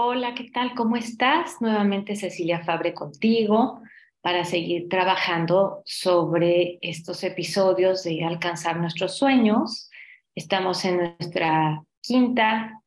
[0.00, 0.76] Hola, ¿qué tal?
[0.76, 1.60] ¿Cómo estás?
[1.60, 3.82] Nuevamente Cecilia Fabre contigo
[4.20, 9.90] para seguir trabajando sobre estos episodios de alcanzar nuestros sueños.
[10.36, 12.80] Estamos en nuestra quinta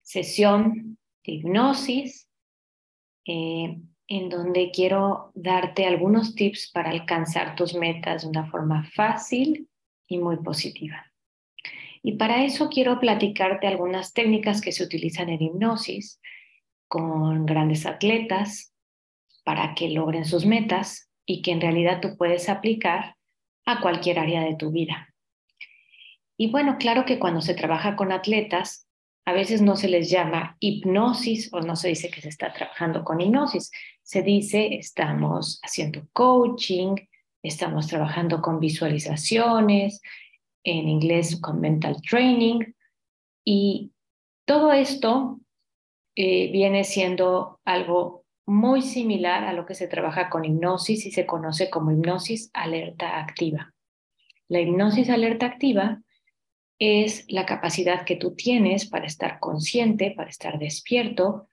[0.00, 2.30] sesión de hipnosis,
[3.26, 3.76] eh,
[4.08, 9.68] en donde quiero darte algunos tips para alcanzar tus metas de una forma fácil
[10.08, 11.12] y muy positiva.
[12.02, 16.22] Y para eso quiero platicarte algunas técnicas que se utilizan en hipnosis
[16.88, 18.74] con grandes atletas
[19.44, 23.16] para que logren sus metas y que en realidad tú puedes aplicar
[23.66, 25.14] a cualquier área de tu vida.
[26.36, 28.88] Y bueno, claro que cuando se trabaja con atletas,
[29.24, 33.04] a veces no se les llama hipnosis o no se dice que se está trabajando
[33.04, 33.70] con hipnosis,
[34.02, 36.96] se dice estamos haciendo coaching,
[37.42, 40.02] estamos trabajando con visualizaciones,
[40.64, 42.60] en inglés con mental training
[43.44, 43.92] y
[44.46, 45.40] todo esto
[46.16, 51.26] eh, viene siendo algo muy similar a lo que se trabaja con hipnosis y se
[51.26, 53.72] conoce como hipnosis alerta activa.
[54.48, 56.02] La hipnosis alerta activa
[56.78, 61.48] es la capacidad que tú tienes para estar consciente, para estar despierto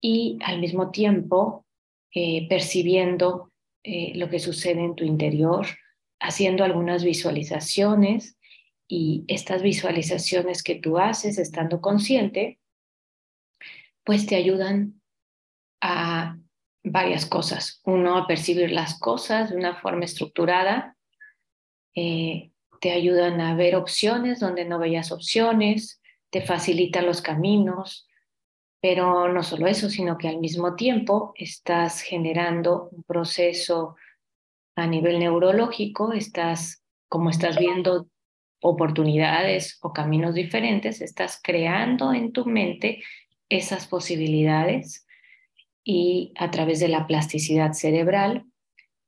[0.00, 1.66] y al mismo tiempo
[2.14, 3.52] eh, percibiendo
[3.84, 5.66] eh, lo que sucede en tu interior,
[6.20, 8.38] haciendo algunas visualizaciones
[8.88, 12.58] y estas visualizaciones que tú haces estando consciente
[14.04, 15.00] pues te ayudan
[15.80, 16.36] a
[16.84, 17.80] varias cosas.
[17.84, 20.96] Uno, a percibir las cosas de una forma estructurada.
[21.94, 28.08] Eh, te ayudan a ver opciones donde no veías opciones, te facilitan los caminos,
[28.80, 33.94] pero no solo eso, sino que al mismo tiempo estás generando un proceso
[34.74, 38.08] a nivel neurológico, estás, como estás viendo
[38.60, 43.02] oportunidades o caminos diferentes, estás creando en tu mente
[43.56, 45.06] esas posibilidades
[45.84, 48.46] y a través de la plasticidad cerebral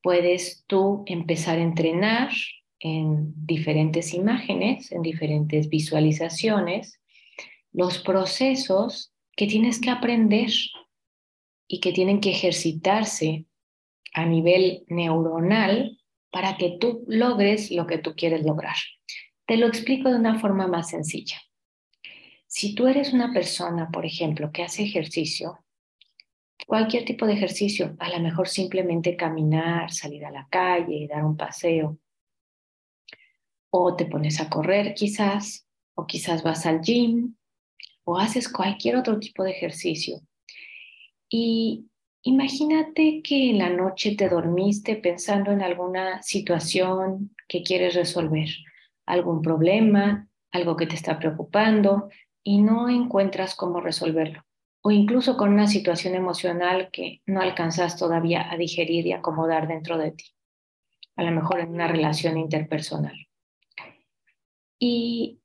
[0.03, 2.31] puedes tú empezar a entrenar
[2.79, 7.01] en diferentes imágenes, en diferentes visualizaciones,
[7.73, 10.51] los procesos que tienes que aprender
[11.67, 13.47] y que tienen que ejercitarse
[14.13, 15.99] a nivel neuronal
[16.31, 18.77] para que tú logres lo que tú quieres lograr.
[19.47, 21.41] Te lo explico de una forma más sencilla.
[22.57, 25.65] Si tú eres una persona, por ejemplo, que hace ejercicio,
[26.69, 31.25] cualquier tipo de ejercicio, a lo mejor simplemente caminar, salir a la calle y dar
[31.25, 31.99] un paseo,
[33.71, 35.67] o te pones a correr quizás,
[35.97, 37.35] o quizás vas al gym,
[38.05, 40.21] o haces cualquier otro tipo de ejercicio.
[41.29, 41.89] Y
[42.23, 48.49] imagínate que en la noche te dormiste pensando en alguna situación que quieres resolver,
[49.07, 52.11] algún problema, algo que te está preocupando,
[52.45, 54.45] y no encuentras cómo resolverlo.
[54.83, 59.97] O incluso con una situación emocional que no alcanzas todavía a digerir y acomodar dentro
[59.97, 60.27] de ti.
[61.17, 63.17] A lo mejor en una relación interpersonal.
[64.79, 65.41] Y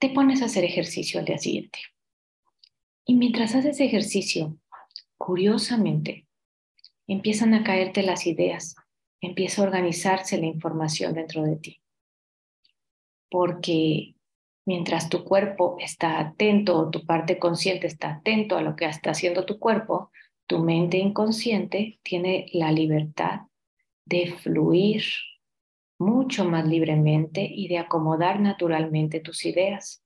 [0.00, 1.78] te pones a hacer ejercicio al día siguiente.
[3.04, 4.58] Y mientras haces ejercicio,
[5.16, 6.26] curiosamente,
[7.06, 8.74] empiezan a caerte las ideas,
[9.20, 11.82] empieza a organizarse la información dentro de ti.
[13.30, 14.16] Porque
[14.70, 19.10] mientras tu cuerpo está atento o tu parte consciente está atento a lo que está
[19.10, 20.12] haciendo tu cuerpo,
[20.46, 23.40] tu mente inconsciente tiene la libertad
[24.04, 25.02] de fluir
[25.98, 30.04] mucho más libremente y de acomodar naturalmente tus ideas.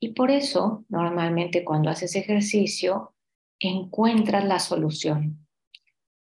[0.00, 3.14] Y por eso, normalmente cuando haces ejercicio,
[3.58, 5.46] encuentras la solución.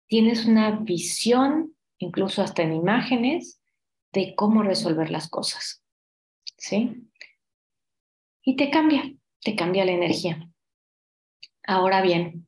[0.08, 3.62] Tienes una visión, incluso hasta en imágenes,
[4.12, 5.84] de cómo resolver las cosas.
[6.58, 7.09] ¿Sí?
[8.50, 9.04] Y te cambia,
[9.44, 10.50] te cambia la energía.
[11.68, 12.48] Ahora bien,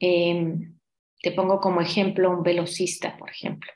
[0.00, 0.76] em,
[1.22, 3.70] te pongo como ejemplo un velocista, por ejemplo,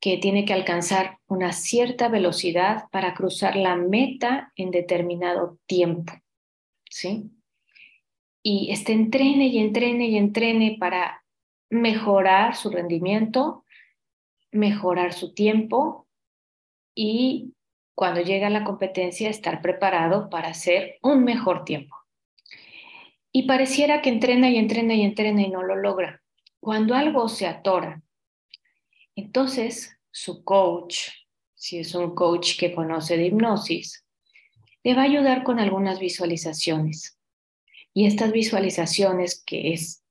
[0.00, 6.14] que tiene que alcanzar una cierta velocidad para cruzar la meta en determinado tiempo,
[6.88, 7.30] ¿sí?
[8.42, 11.26] Y este entrene y entrene y entrene para
[11.68, 13.66] mejorar su rendimiento,
[14.50, 16.08] mejorar su tiempo
[16.94, 17.52] y
[17.98, 21.96] cuando llega la competencia, estar preparado para hacer un mejor tiempo.
[23.32, 26.22] Y pareciera que entrena y entrena y entrena y no lo logra.
[26.60, 28.00] Cuando algo se atora,
[29.16, 31.08] entonces su coach,
[31.56, 34.06] si es un coach que conoce de hipnosis,
[34.84, 37.18] le va a ayudar con algunas visualizaciones.
[37.92, 40.04] Y estas visualizaciones, que es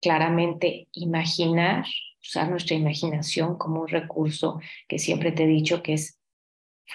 [0.00, 1.84] claramente imaginar,
[2.22, 4.58] usar nuestra imaginación como un recurso
[4.88, 6.19] que siempre te he dicho que es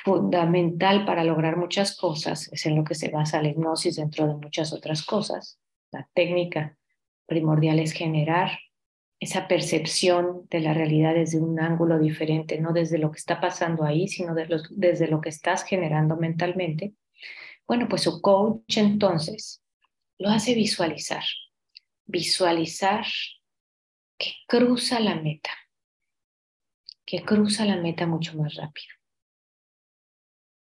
[0.04, 4.36] fundamental para lograr muchas cosas, es en lo que se basa la hipnosis dentro de
[4.36, 5.60] muchas otras cosas,
[5.92, 6.78] La técnica
[7.26, 8.60] primordial es generar
[9.20, 13.86] esa percepción de la realidad desde un ángulo diferente, no desde lo que está pasando
[13.86, 16.94] ahí, sino desde lo que estás generando mentalmente.
[17.66, 19.64] Bueno, pues su coach entonces
[20.18, 21.24] lo hace visualizar,
[22.06, 23.06] visualizar
[24.18, 25.52] que cruza la meta,
[27.06, 28.95] que cruza la meta mucho más rápido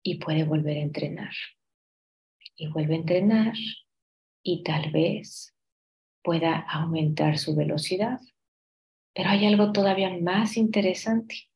[0.03, 1.33] y puede volver a entrenar.
[2.55, 3.53] Y vuelve a entrenar
[4.43, 5.55] y tal vez
[6.23, 8.19] pueda aumentar su velocidad.
[9.13, 11.49] Pero hay algo todavía más interesante,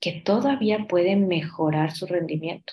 [0.00, 2.72] que todavía puede mejorar su rendimiento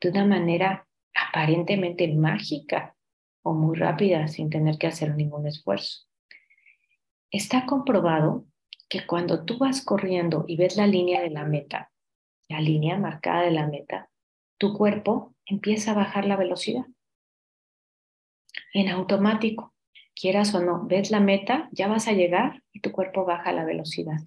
[0.00, 2.94] de una manera aparentemente mágica
[3.42, 6.06] o muy rápida sin tener que hacer ningún esfuerzo.
[7.30, 8.46] Está comprobado
[8.88, 11.90] que cuando tú vas corriendo y ves la línea de la meta,
[12.48, 14.10] la línea marcada de la meta,
[14.58, 16.84] tu cuerpo empieza a bajar la velocidad.
[18.74, 19.74] En automático,
[20.14, 23.64] quieras o no, ves la meta, ya vas a llegar y tu cuerpo baja la
[23.64, 24.18] velocidad.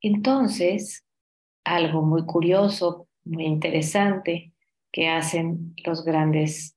[0.00, 1.04] Entonces,
[1.64, 4.52] algo muy curioso, muy interesante
[4.90, 6.76] que hacen los grandes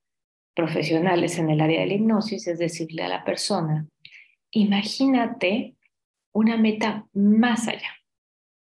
[0.53, 3.87] profesionales en el área de la hipnosis es decirle a la persona,
[4.51, 5.75] imagínate
[6.33, 7.91] una meta más allá.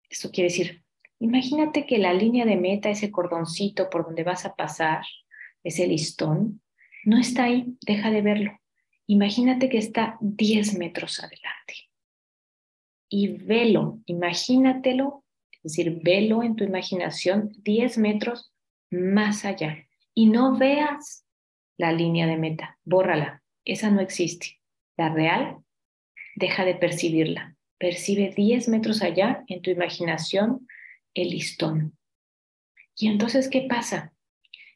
[0.10, 0.85] Eso quiere decir,
[1.20, 5.04] Imagínate que la línea de meta, ese cordoncito por donde vas a pasar,
[5.64, 6.62] ese listón,
[7.06, 8.60] no está ahí, deja de verlo.
[9.08, 11.90] Imagínate que está 10 metros adelante.
[13.08, 18.52] Y velo, imagínatelo, es decir, velo en tu imaginación 10 metros
[18.90, 19.88] más allá.
[20.14, 21.26] Y no veas
[21.78, 24.60] la línea de meta, bórrala, esa no existe.
[24.98, 25.58] La real,
[26.36, 27.56] deja de percibirla.
[27.78, 30.68] Percibe 10 metros allá en tu imaginación
[31.16, 31.98] el listón.
[32.96, 34.14] Y entonces, ¿qué pasa?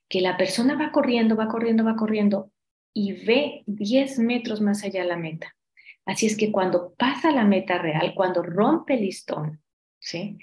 [0.08, 2.52] Que la persona va corriendo, va corriendo, va corriendo
[2.94, 5.56] y ve 10 metros más allá la meta.
[6.06, 9.62] Así es que cuando pasa la meta real, cuando rompe el listón,
[10.00, 10.40] ¿sí?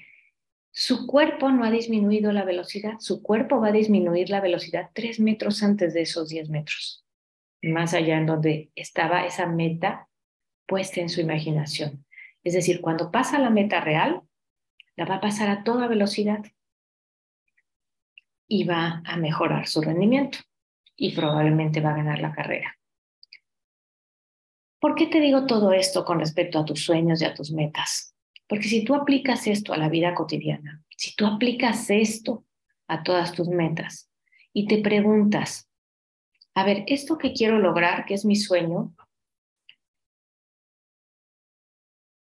[0.70, 5.20] Su cuerpo no ha disminuido la velocidad, su cuerpo va a disminuir la velocidad 3
[5.20, 7.04] metros antes de esos 10 metros,
[7.62, 10.08] más allá en donde estaba esa meta
[10.66, 12.04] puesta en su imaginación.
[12.44, 14.22] Es decir, cuando pasa la meta real,
[14.96, 16.44] la va a pasar a toda velocidad
[18.48, 20.38] y va a mejorar su rendimiento
[20.96, 22.76] y probablemente va a ganar la carrera.
[24.81, 28.14] ¿Por qué te digo todo esto con respecto a tus sueños y a tus metas?
[28.48, 32.44] Porque si tú aplicas esto a la vida cotidiana, si tú aplicas esto
[32.87, 34.10] a todas tus metas
[34.52, 35.69] y te preguntas,
[36.54, 38.94] a ver, esto que quiero lograr, que es mi sueño,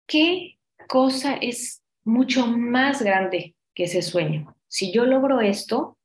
[0.06, 4.56] ¿qué cosa es mucho más grande que ese sueño.
[4.68, 5.98] Si yo logro esto,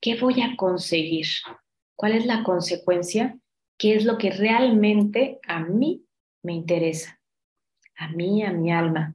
[0.00, 1.26] ¿qué voy a conseguir?
[1.96, 3.38] ¿Cuál es la consecuencia?
[3.78, 6.04] ¿Qué es lo que realmente a mí
[6.42, 7.20] me interesa?
[7.96, 9.14] A mí, a mi alma.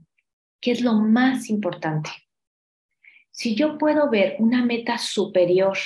[0.62, 2.10] ¿Qué es lo más importante?
[3.32, 5.78] Si yo puedo ver una meta superior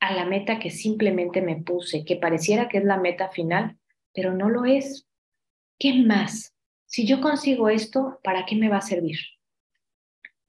[0.00, 3.78] a la meta que simplemente me puse, que pareciera que es la meta final,
[4.12, 5.06] pero no lo es,
[5.78, 6.54] ¿qué más?
[6.86, 9.16] Si yo consigo esto, ¿para qué me va a servir?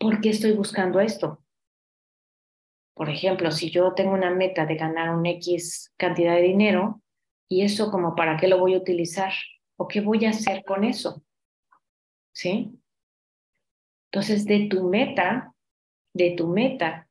[0.03, 1.41] ¿Por qué estoy buscando esto?
[2.94, 7.01] Por ejemplo, si yo tengo una meta de ganar un X cantidad de dinero,
[7.50, 9.31] ¿y eso como para qué lo voy a utilizar?
[9.77, 11.24] ¿O qué voy a hacer con eso?
[12.33, 12.77] ¿Sí?
[14.12, 15.55] Entonces, de tu meta,
[16.13, 17.10] de tu meta,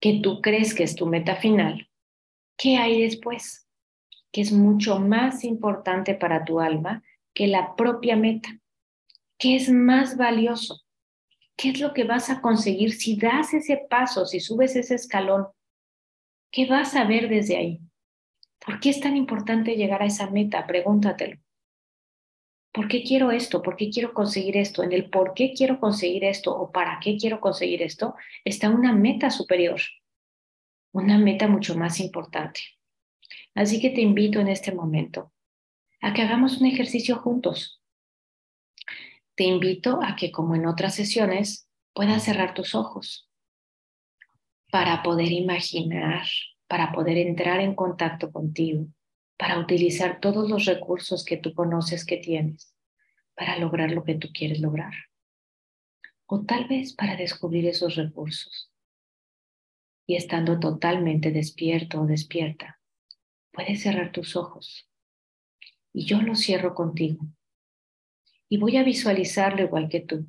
[0.00, 1.90] que tú crees que es tu meta final,
[2.56, 3.68] ¿qué hay después?
[4.32, 8.48] Que es mucho más importante para tu alma que la propia meta.
[9.38, 10.83] ¿Qué es más valioso?
[11.56, 15.46] ¿Qué es lo que vas a conseguir si das ese paso, si subes ese escalón?
[16.50, 17.80] ¿Qué vas a ver desde ahí?
[18.64, 20.66] ¿Por qué es tan importante llegar a esa meta?
[20.66, 21.38] Pregúntatelo.
[22.72, 23.62] ¿Por qué quiero esto?
[23.62, 24.82] ¿Por qué quiero conseguir esto?
[24.82, 28.92] En el por qué quiero conseguir esto o para qué quiero conseguir esto está una
[28.92, 29.80] meta superior,
[30.92, 32.60] una meta mucho más importante.
[33.54, 35.32] Así que te invito en este momento
[36.00, 37.80] a que hagamos un ejercicio juntos
[39.34, 43.30] te invito a que, como en otras sesiones, puedas cerrar tus ojos
[44.70, 46.26] para poder imaginar,
[46.66, 48.86] para poder entrar en contacto contigo,
[49.36, 52.74] para utilizar todos los recursos que tú conoces que tienes
[53.34, 54.92] para lograr lo que tú quieres lograr.
[56.26, 58.70] O tal vez para descubrir esos recursos.
[60.06, 62.78] Y estando totalmente despierto o despierta,
[63.52, 64.88] puedes cerrar tus ojos.
[65.92, 67.24] Y yo los cierro contigo
[68.54, 70.28] y voy a visualizarlo igual que tú.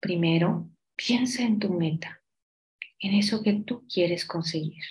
[0.00, 2.22] Primero, piensa en tu meta,
[2.98, 4.84] en eso que tú quieres conseguir.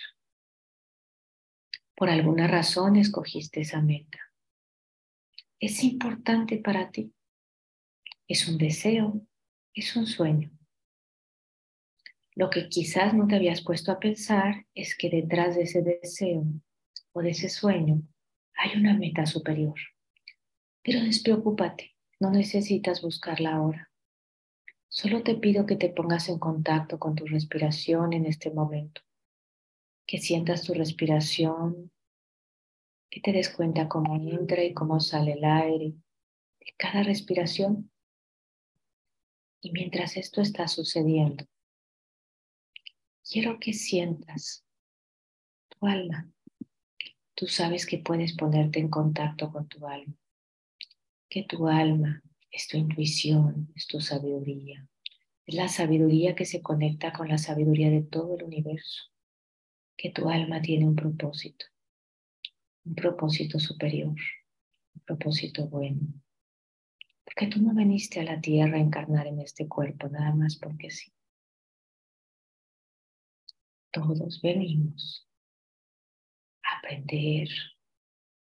[1.94, 4.18] Por alguna razón escogiste esa meta.
[5.60, 7.14] Es importante para ti.
[8.26, 9.24] Es un deseo,
[9.72, 10.50] es un sueño.
[12.34, 16.44] Lo que quizás no te habías puesto a pensar es que detrás de ese deseo
[17.12, 18.02] o de ese sueño
[18.56, 19.78] hay una meta superior.
[20.84, 23.90] Pero despreocúpate, no necesitas buscarla ahora.
[24.88, 29.00] Solo te pido que te pongas en contacto con tu respiración en este momento,
[30.06, 31.90] que sientas tu respiración,
[33.10, 35.94] que te des cuenta cómo entra y cómo sale el aire
[36.60, 37.90] de cada respiración.
[39.62, 41.46] Y mientras esto está sucediendo,
[43.28, 44.66] quiero que sientas
[45.70, 46.30] tu alma.
[47.34, 50.14] Tú sabes que puedes ponerte en contacto con tu alma,
[51.34, 54.88] que tu alma es tu intuición, es tu sabiduría,
[55.44, 59.10] es la sabiduría que se conecta con la sabiduría de todo el universo,
[59.96, 61.66] que tu alma tiene un propósito,
[62.84, 64.14] un propósito superior,
[64.94, 66.06] un propósito bueno.
[67.24, 70.92] Porque tú no viniste a la tierra a encarnar en este cuerpo nada más porque
[70.92, 71.12] sí.
[73.90, 75.28] Todos venimos
[76.62, 77.48] a aprender,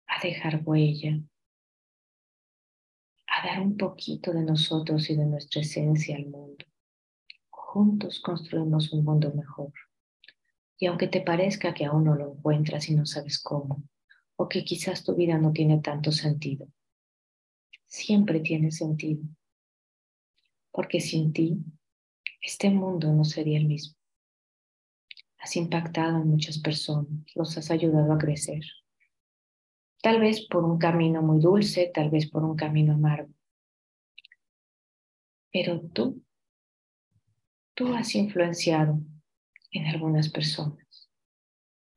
[0.06, 1.20] a dejar huella,
[3.38, 6.66] a dar un poquito de nosotros y de nuestra esencia al mundo.
[7.50, 9.72] Juntos construimos un mundo mejor.
[10.80, 13.84] Y aunque te parezca que aún no lo encuentras y no sabes cómo,
[14.38, 16.68] o que quizás tu vida no tiene tanto sentido,
[17.86, 19.22] siempre tiene sentido.
[20.72, 21.58] Porque sin ti,
[22.42, 23.98] este mundo no sería el mismo.
[25.38, 28.64] Has impactado en muchas personas, los has ayudado a crecer.
[30.08, 33.34] Tal vez por un camino muy dulce, tal vez por un camino amargo.
[35.52, 36.24] Pero tú,
[37.74, 39.02] tú has influenciado
[39.70, 41.12] en algunas personas.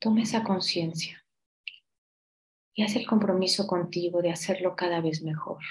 [0.01, 1.25] Toma esa conciencia
[2.75, 5.63] y haz el compromiso contigo de hacerlo cada vez mejor.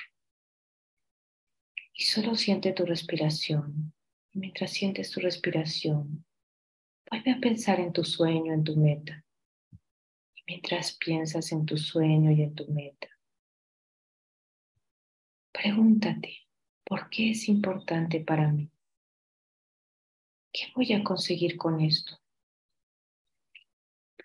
[1.93, 3.91] Y solo siente tu respiración.
[4.31, 6.23] Y mientras sientes tu respiración,
[7.11, 9.25] vuelve a pensar en tu sueño, en tu meta
[10.49, 13.07] mientras piensas en tu sueño y en tu meta.
[15.51, 16.47] Pregúntate,
[16.83, 18.71] ¿por qué es importante para mí?
[20.51, 22.19] ¿Qué voy a conseguir con esto?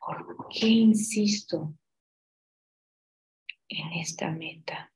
[0.01, 1.75] ¿Por qué insisto
[3.69, 4.95] en esta meta?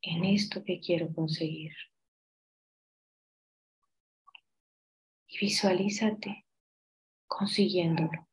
[0.00, 1.74] En esto que quiero conseguir.
[5.26, 6.46] Y visualízate
[7.26, 8.28] consiguiéndolo.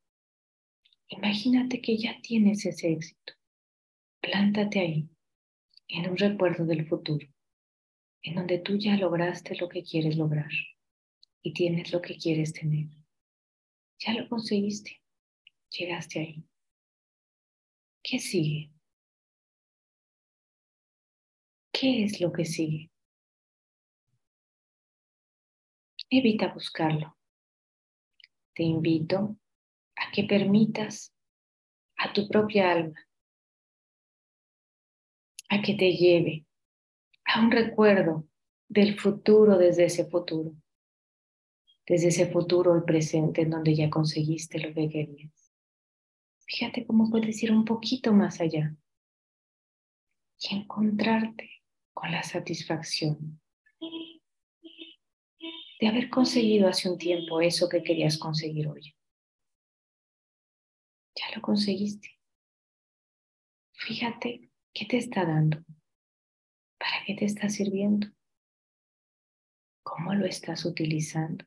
[1.09, 3.33] Imagínate que ya tienes ese éxito.
[4.21, 5.09] Plántate ahí,
[5.87, 7.27] en un recuerdo del futuro,
[8.21, 10.51] en donde tú ya lograste lo que quieres lograr
[11.41, 12.87] y tienes lo que quieres tener.
[13.99, 15.01] Ya lo conseguiste,
[15.69, 16.43] llegaste ahí.
[18.01, 18.71] ¿Qué sigue?
[21.71, 22.91] ¿Qué es lo que sigue?
[26.09, 27.17] Evita buscarlo.
[28.53, 29.37] Te invito
[30.13, 31.11] que permitas
[31.97, 32.99] a tu propia alma
[35.49, 36.45] a que te lleve
[37.25, 38.27] a un recuerdo
[38.69, 40.55] del futuro desde ese futuro,
[41.87, 45.51] desde ese futuro el presente en donde ya conseguiste lo que querías.
[46.45, 48.75] Fíjate cómo puedes ir un poquito más allá
[50.39, 51.49] y encontrarte
[51.93, 53.41] con la satisfacción
[55.79, 58.95] de haber conseguido hace un tiempo eso que querías conseguir hoy.
[61.15, 62.09] Ya lo conseguiste.
[63.73, 65.63] Fíjate qué te está dando.
[66.79, 68.07] ¿Para qué te está sirviendo?
[69.83, 71.45] ¿Cómo lo estás utilizando?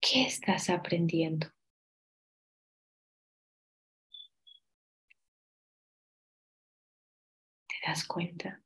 [0.00, 1.48] ¿Qué estás aprendiendo?
[7.68, 8.62] ¿Te das cuenta?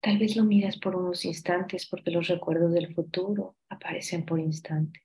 [0.00, 5.03] Tal vez lo miras por unos instantes porque los recuerdos del futuro aparecen por instantes.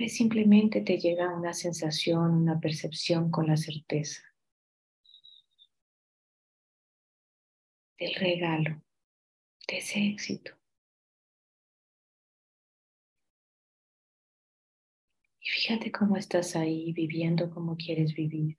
[0.00, 4.22] Vez simplemente te llega una sensación, una percepción con la certeza
[7.98, 8.82] del regalo,
[9.68, 10.52] de ese éxito.
[15.38, 18.56] Y fíjate cómo estás ahí viviendo como quieres vivir,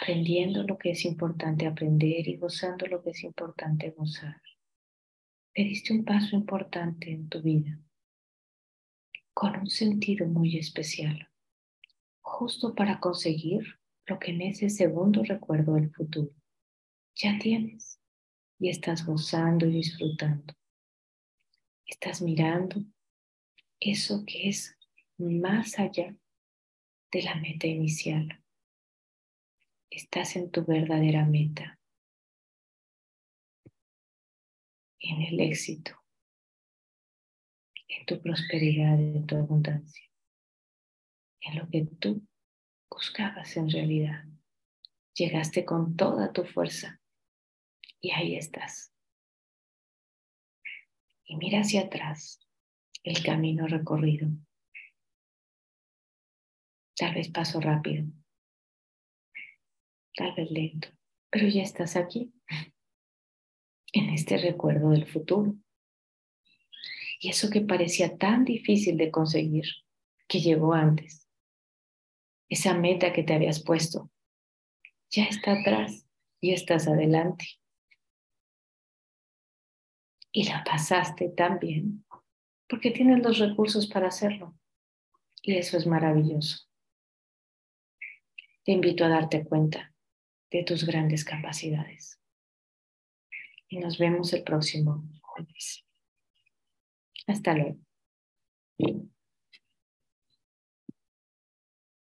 [0.00, 4.42] aprendiendo lo que es importante aprender y gozando lo que es importante gozar.
[5.52, 7.78] Pediste un paso importante en tu vida
[9.34, 11.28] con un sentido muy especial,
[12.20, 16.32] justo para conseguir lo que en ese segundo recuerdo del futuro
[17.16, 18.00] ya tienes
[18.58, 20.54] y estás gozando y disfrutando.
[21.84, 22.82] Estás mirando
[23.80, 24.76] eso que es
[25.18, 26.16] más allá
[27.12, 28.42] de la meta inicial.
[29.90, 31.78] Estás en tu verdadera meta,
[34.98, 36.03] en el éxito,
[37.98, 40.10] en tu prosperidad, en tu abundancia,
[41.40, 42.26] en lo que tú
[42.90, 44.24] buscabas en realidad.
[45.14, 47.00] Llegaste con toda tu fuerza
[48.00, 48.92] y ahí estás.
[51.24, 52.40] Y mira hacia atrás
[53.02, 54.28] el camino recorrido.
[56.96, 58.06] Tal vez paso rápido,
[60.16, 60.88] tal vez lento,
[61.28, 62.32] pero ya estás aquí,
[63.92, 65.56] en este recuerdo del futuro.
[67.24, 69.64] Y eso que parecía tan difícil de conseguir,
[70.28, 71.26] que llegó antes,
[72.50, 74.10] esa meta que te habías puesto,
[75.08, 76.06] ya está atrás
[76.42, 77.46] y estás adelante.
[80.32, 82.04] Y la pasaste tan bien
[82.68, 84.58] porque tienes los recursos para hacerlo.
[85.40, 86.68] Y eso es maravilloso.
[88.64, 89.94] Te invito a darte cuenta
[90.50, 92.20] de tus grandes capacidades.
[93.70, 95.84] Y nos vemos el próximo jueves.
[97.26, 97.76] Hasta luego.